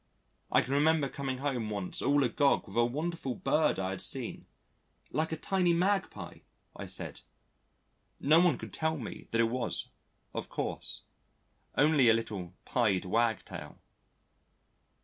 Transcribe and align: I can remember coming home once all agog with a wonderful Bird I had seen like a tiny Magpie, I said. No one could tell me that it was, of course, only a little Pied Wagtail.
I 0.51 0.63
can 0.63 0.73
remember 0.73 1.07
coming 1.07 1.37
home 1.37 1.69
once 1.69 2.01
all 2.01 2.23
agog 2.23 2.65
with 2.67 2.75
a 2.75 2.83
wonderful 2.83 3.35
Bird 3.35 3.77
I 3.77 3.91
had 3.91 4.01
seen 4.01 4.47
like 5.11 5.31
a 5.31 5.37
tiny 5.37 5.73
Magpie, 5.73 6.39
I 6.75 6.87
said. 6.87 7.21
No 8.19 8.39
one 8.39 8.57
could 8.57 8.73
tell 8.73 8.97
me 8.97 9.27
that 9.29 9.39
it 9.41 9.43
was, 9.43 9.89
of 10.33 10.49
course, 10.49 11.03
only 11.77 12.09
a 12.09 12.15
little 12.15 12.55
Pied 12.65 13.05
Wagtail. 13.05 13.79